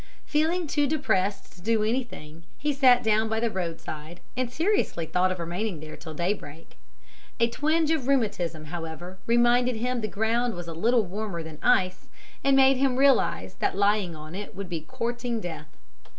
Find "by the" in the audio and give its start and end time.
3.29-3.51